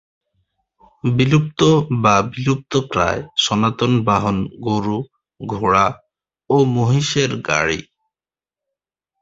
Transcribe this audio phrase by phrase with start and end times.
[1.03, 1.61] বিলুপ্ত
[2.03, 4.97] বা বিলুপ্তপ্রায় সনাতন বাহন গরু,
[5.39, 5.87] ঘোড়া
[6.49, 7.79] ও মহিষের গাড়ি।